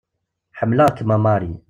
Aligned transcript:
Ḥemmelɣ-kem 0.59 1.09
a 1.15 1.17
Marie. 1.23 1.59